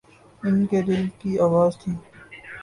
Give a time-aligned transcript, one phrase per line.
[0.43, 1.91] ان کے دل کی آواز تھی۔